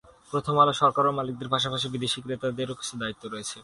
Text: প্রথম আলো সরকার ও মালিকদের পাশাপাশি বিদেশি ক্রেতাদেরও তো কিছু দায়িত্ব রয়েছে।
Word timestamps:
প্রথম 0.31 0.55
আলো 0.59 0.73
সরকার 0.73 1.03
ও 1.05 1.11
মালিকদের 1.11 1.49
পাশাপাশি 1.49 1.87
বিদেশি 1.89 2.19
ক্রেতাদেরও 2.21 2.69
তো 2.69 2.73
কিছু 2.79 2.93
দায়িত্ব 3.01 3.23
রয়েছে। 3.27 3.57